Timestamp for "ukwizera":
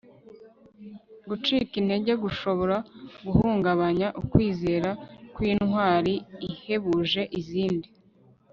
4.21-4.89